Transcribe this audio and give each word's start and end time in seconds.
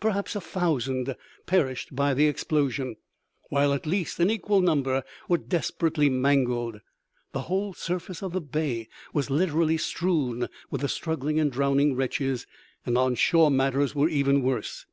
Perhaps 0.00 0.34
a 0.34 0.40
thousand 0.40 1.14
perished 1.46 1.94
by 1.94 2.12
the 2.12 2.26
explosion, 2.26 2.96
while 3.50 3.72
at 3.72 3.86
least 3.86 4.18
an 4.18 4.30
equal 4.30 4.60
number 4.60 5.04
were 5.28 5.38
desperately 5.38 6.10
mangled. 6.10 6.80
The 7.30 7.42
whole 7.42 7.72
surface 7.72 8.20
of 8.20 8.32
the 8.32 8.40
bay 8.40 8.88
was 9.14 9.30
literally 9.30 9.76
strewn 9.76 10.48
with 10.72 10.80
the 10.80 10.88
struggling 10.88 11.38
and 11.38 11.52
drowning 11.52 11.94
wretches, 11.94 12.48
and 12.84 12.98
on 12.98 13.14
shore 13.14 13.48
matters 13.52 13.94
were 13.94 14.08
even 14.08 14.42
worse. 14.42 14.86